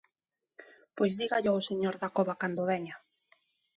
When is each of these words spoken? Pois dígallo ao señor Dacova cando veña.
Pois 0.97 1.13
dígallo 1.19 1.51
ao 1.53 1.65
señor 1.69 1.95
Dacova 2.01 2.35
cando 2.41 2.67
veña. 2.71 2.95